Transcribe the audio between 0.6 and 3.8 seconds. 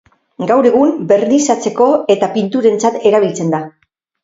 egun bernizatzeko eta pinturentzat erabiltzen da.